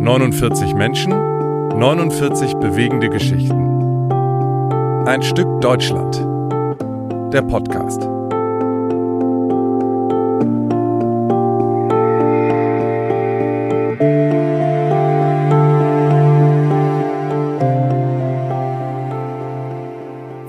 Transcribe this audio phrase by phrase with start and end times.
[0.00, 1.10] Neunundvierzig Menschen,
[1.78, 4.12] 49 bewegende Geschichten.
[5.06, 6.16] Ein Stück Deutschland.
[7.32, 8.08] Der Podcast.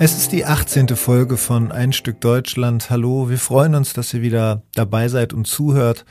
[0.09, 0.87] Es ist die 18.
[0.95, 2.89] Folge von Ein Stück Deutschland.
[2.89, 6.03] Hallo, wir freuen uns, dass ihr wieder dabei seid und zuhört.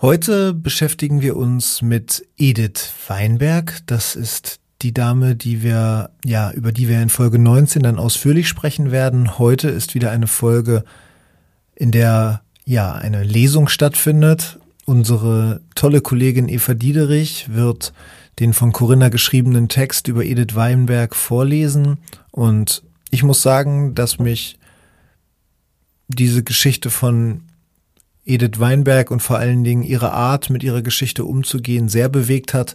[0.00, 3.80] Heute beschäftigen wir uns mit Edith Weinberg.
[3.84, 8.48] Das ist die Dame, die wir, ja, über die wir in Folge 19 dann ausführlich
[8.48, 9.38] sprechen werden.
[9.38, 10.82] Heute ist wieder eine Folge,
[11.74, 14.58] in der, ja, eine Lesung stattfindet.
[14.86, 17.92] Unsere tolle Kollegin Eva Diederich wird
[18.38, 21.98] den von Corinna geschriebenen Text über Edith Weinberg vorlesen.
[22.30, 24.58] Und ich muss sagen, dass mich
[26.08, 27.42] diese Geschichte von
[28.24, 32.74] Edith Weinberg und vor allen Dingen ihre Art, mit ihrer Geschichte umzugehen, sehr bewegt hat.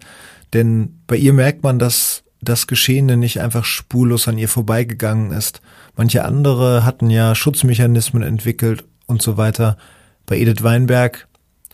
[0.53, 5.61] Denn bei ihr merkt man, dass das Geschehene nicht einfach spurlos an ihr vorbeigegangen ist.
[5.95, 9.77] Manche andere hatten ja Schutzmechanismen entwickelt und so weiter.
[10.25, 11.27] Bei Edith Weinberg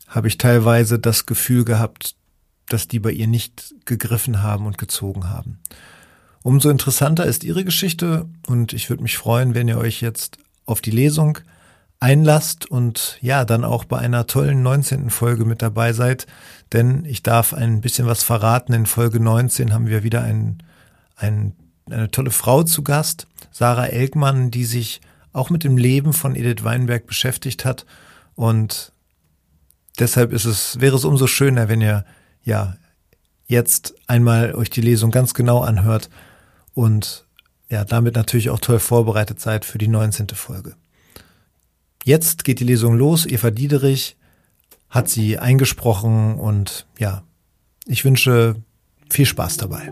[0.08, 2.16] habe ich teilweise das Gefühl gehabt,
[2.68, 5.60] dass die bei ihr nicht gegriffen haben und gezogen haben.
[6.44, 10.82] Umso interessanter ist ihre Geschichte und ich würde mich freuen, wenn ihr euch jetzt auf
[10.82, 11.40] die Lesung
[12.00, 15.10] einlasst und ja, dann auch bei einer tollen 19.
[15.10, 16.28] Folge mit dabei seid,
[16.74, 18.74] denn ich darf ein bisschen was verraten.
[18.74, 20.62] In Folge 19 haben wir wieder ein,
[21.16, 21.54] ein,
[21.90, 25.02] eine tolle Frau zu Gast, Sarah Elkmann, die sich
[25.34, 27.86] auch mit dem Leben von Edith Weinberg beschäftigt hat
[28.36, 28.92] und
[30.00, 32.06] deshalb ist es, wäre es umso schöner, wenn ihr
[32.44, 32.76] ja,
[33.48, 36.10] jetzt einmal euch die Lesung ganz genau anhört
[36.74, 37.26] und
[37.70, 40.28] ja, damit natürlich auch toll vorbereitet seid für die 19.
[40.30, 40.76] Folge.
[42.04, 43.26] Jetzt geht die Lesung los.
[43.26, 44.16] Eva Diederich
[44.90, 47.24] hat sie eingesprochen und ja,
[47.86, 48.56] ich wünsche
[49.10, 49.92] viel Spaß dabei.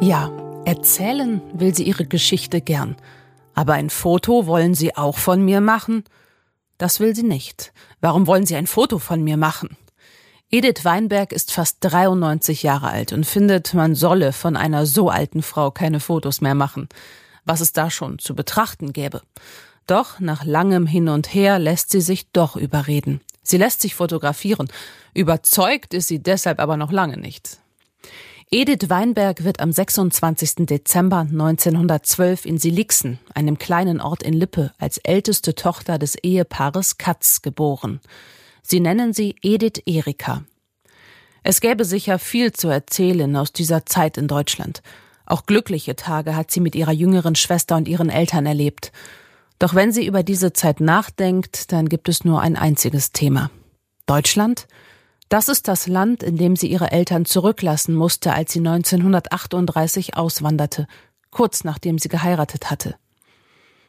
[0.00, 0.30] Ja,
[0.64, 2.96] erzählen will sie ihre Geschichte gern.
[3.58, 6.04] Aber ein Foto wollen Sie auch von mir machen?
[6.76, 7.72] Das will sie nicht.
[8.00, 9.76] Warum wollen Sie ein Foto von mir machen?
[10.48, 15.42] Edith Weinberg ist fast 93 Jahre alt und findet, man solle von einer so alten
[15.42, 16.88] Frau keine Fotos mehr machen.
[17.46, 19.22] Was es da schon zu betrachten gäbe.
[19.88, 23.22] Doch nach langem Hin und Her lässt sie sich doch überreden.
[23.42, 24.68] Sie lässt sich fotografieren.
[25.14, 27.58] Überzeugt ist sie deshalb aber noch lange nicht.
[28.50, 30.66] Edith Weinberg wird am 26.
[30.66, 37.42] Dezember 1912 in Silixen, einem kleinen Ort in Lippe, als älteste Tochter des Ehepaares Katz
[37.42, 38.00] geboren.
[38.62, 40.44] Sie nennen sie Edith Erika.
[41.42, 44.80] Es gäbe sicher viel zu erzählen aus dieser Zeit in Deutschland.
[45.26, 48.92] Auch glückliche Tage hat sie mit ihrer jüngeren Schwester und ihren Eltern erlebt.
[49.58, 53.50] Doch wenn sie über diese Zeit nachdenkt, dann gibt es nur ein einziges Thema.
[54.06, 54.66] Deutschland?
[55.28, 60.86] Das ist das Land, in dem sie ihre Eltern zurücklassen musste, als sie 1938 auswanderte,
[61.30, 62.96] kurz nachdem sie geheiratet hatte.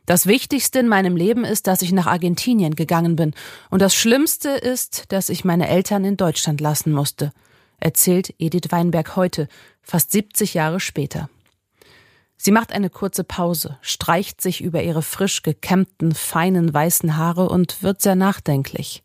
[0.06, 3.34] Das Wichtigste in meinem Leben ist, dass ich nach Argentinien gegangen bin,
[3.70, 7.32] und das Schlimmste ist, dass ich meine Eltern in Deutschland lassen musste,
[7.80, 9.48] erzählt Edith Weinberg heute,
[9.82, 11.30] fast 70 Jahre später.
[12.36, 17.84] Sie macht eine kurze Pause, streicht sich über ihre frisch gekämmten, feinen weißen Haare und
[17.84, 19.04] wird sehr nachdenklich.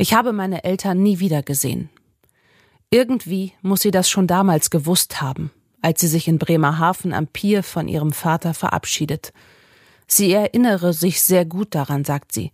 [0.00, 1.90] Ich habe meine Eltern nie wieder gesehen.
[2.88, 5.50] Irgendwie muss sie das schon damals gewusst haben,
[5.82, 9.32] als sie sich in Bremerhaven am Pier von ihrem Vater verabschiedet.
[10.06, 12.52] Sie erinnere sich sehr gut daran, sagt sie.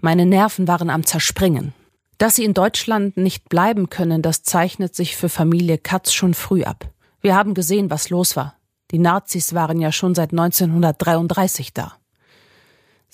[0.00, 1.74] Meine Nerven waren am Zerspringen.
[2.16, 6.62] Dass sie in Deutschland nicht bleiben können, das zeichnet sich für Familie Katz schon früh
[6.62, 6.88] ab.
[7.20, 8.54] Wir haben gesehen, was los war.
[8.92, 11.96] Die Nazis waren ja schon seit 1933 da.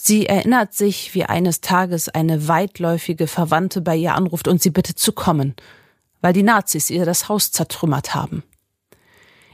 [0.02, 4.98] Sie erinnert sich, wie eines Tages eine weitläufige Verwandte bei ihr anruft und sie bittet
[4.98, 5.54] zu kommen,
[6.22, 8.42] weil die Nazis ihr das Haus zertrümmert haben.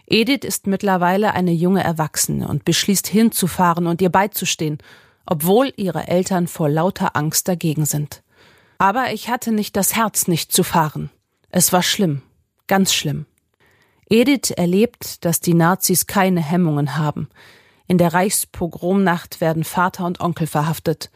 [0.06, 4.79] Edith ist mittlerweile eine junge Erwachsene und beschließt hinzufahren und ihr beizustehen,
[5.26, 8.23] obwohl ihre Eltern vor lauter Angst dagegen sind.
[8.79, 11.11] Aber ich hatte nicht das Herz, nicht zu fahren.
[11.50, 12.23] Es war schlimm,
[12.69, 13.26] ganz schlimm.
[14.09, 17.29] Edith erlebt, dass die Nazis keine Hemmungen haben.
[17.87, 21.11] In der Reichspogromnacht werden Vater und Onkel verhaftet.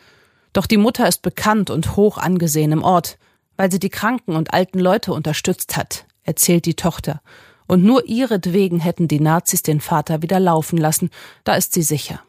[0.52, 3.18] Doch die Mutter ist bekannt und hoch angesehen im Ort,
[3.56, 7.20] weil sie die kranken und alten Leute unterstützt hat, erzählt die Tochter.
[7.66, 11.10] Und nur ihretwegen hätten die Nazis den Vater wieder laufen lassen,
[11.44, 12.20] da ist sie sicher.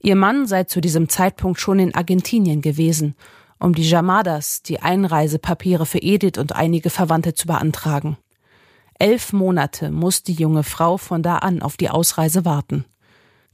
[0.00, 3.14] Ihr Mann sei zu diesem Zeitpunkt schon in Argentinien gewesen,
[3.58, 8.16] um die Jamadas, die Einreisepapiere für Edith und einige Verwandte zu beantragen.
[8.98, 12.84] Elf Monate muss die junge Frau von da an auf die Ausreise warten.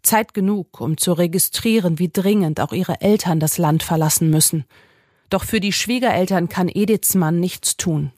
[0.08, 4.64] Zeit genug, um zu registrieren, wie dringend auch ihre Eltern das Land verlassen müssen.
[5.28, 8.12] Doch für die Schwiegereltern kann Ediths Mann nichts tun.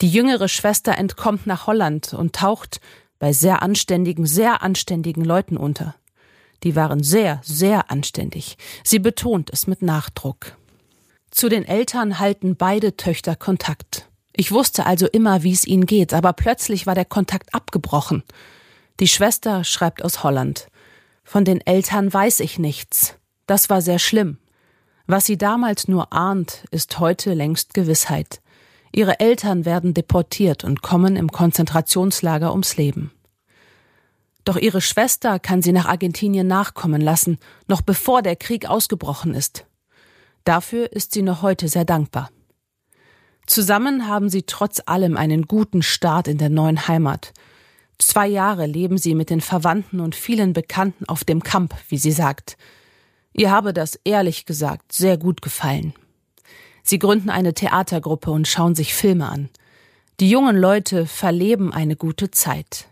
[0.00, 2.80] Die jüngere Schwester entkommt nach Holland und taucht
[3.20, 5.94] bei sehr anständigen, sehr anständigen Leuten unter.
[6.64, 8.56] Die waren sehr, sehr anständig.
[8.82, 10.56] Sie betont es mit Nachdruck.
[11.30, 14.08] Zu den Eltern halten beide Töchter Kontakt.
[14.34, 18.24] Ich wusste also immer, wie es ihnen geht, aber plötzlich war der Kontakt abgebrochen.
[18.98, 20.66] Die Schwester schreibt aus Holland.
[21.24, 23.16] Von den Eltern weiß ich nichts.
[23.46, 24.38] Das war sehr schlimm.
[25.06, 28.40] Was sie damals nur ahnt, ist heute längst Gewissheit.
[28.92, 33.10] Ihre Eltern werden deportiert und kommen im Konzentrationslager ums Leben.
[34.44, 37.38] Doch ihre Schwester kann sie nach Argentinien nachkommen lassen,
[37.68, 39.66] noch bevor der Krieg ausgebrochen ist.
[40.44, 42.30] Dafür ist sie noch heute sehr dankbar.
[43.46, 47.32] Zusammen haben sie trotz allem einen guten Start in der neuen Heimat.
[48.02, 52.10] Zwei Jahre leben sie mit den Verwandten und vielen Bekannten auf dem Camp, wie sie
[52.10, 52.56] sagt.
[53.32, 55.94] Ihr habe das ehrlich gesagt sehr gut gefallen.
[56.82, 59.50] Sie gründen eine Theatergruppe und schauen sich Filme an.
[60.18, 62.88] Die jungen Leute verleben eine gute Zeit.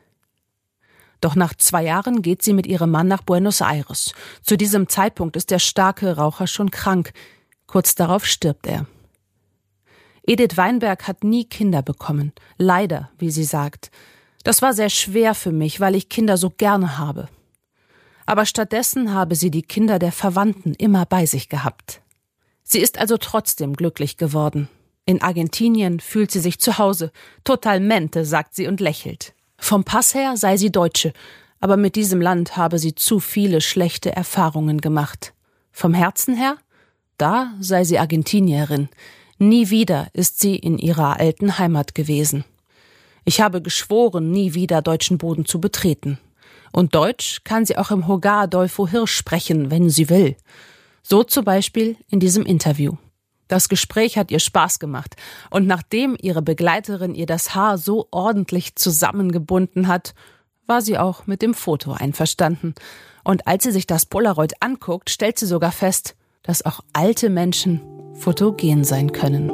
[1.20, 4.14] Doch nach zwei Jahren geht sie mit ihrem Mann nach Buenos Aires.
[4.42, 7.12] Zu diesem Zeitpunkt ist der starke Raucher schon krank.
[7.66, 8.86] Kurz darauf stirbt er.
[10.22, 12.32] Edith Weinberg hat nie Kinder bekommen.
[12.56, 13.90] Leider, wie sie sagt.
[14.42, 17.28] Das war sehr schwer für mich, weil ich Kinder so gerne habe.
[18.26, 22.00] Aber stattdessen habe sie die Kinder der Verwandten immer bei sich gehabt.
[22.62, 24.68] Sie ist also trotzdem glücklich geworden.
[25.04, 27.10] In Argentinien fühlt sie sich zu Hause.
[27.42, 29.34] Totalmente, sagt sie und lächelt.
[29.58, 31.12] Vom Pass her sei sie Deutsche,
[31.58, 35.34] aber mit diesem Land habe sie zu viele schlechte Erfahrungen gemacht.
[35.72, 36.56] Vom Herzen her?
[37.18, 38.88] Da sei sie Argentinierin.
[39.38, 42.44] Nie wieder ist sie in ihrer alten Heimat gewesen.
[43.24, 46.18] Ich habe geschworen, nie wieder deutschen Boden zu betreten.
[46.72, 50.36] Und Deutsch kann sie auch im Hogar Adolfo Hirsch sprechen, wenn sie will.
[51.02, 52.96] So zum Beispiel in diesem Interview.
[53.48, 55.16] Das Gespräch hat ihr Spaß gemacht,
[55.50, 60.14] und nachdem ihre Begleiterin ihr das Haar so ordentlich zusammengebunden hat,
[60.66, 62.76] war sie auch mit dem Foto einverstanden.
[63.24, 66.14] Und als sie sich das Polaroid anguckt, stellt sie sogar fest,
[66.44, 67.80] dass auch alte Menschen
[68.14, 69.50] fotogen sein können.